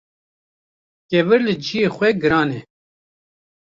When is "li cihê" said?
1.43-1.89